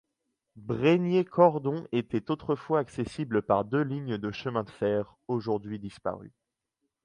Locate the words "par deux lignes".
3.43-4.17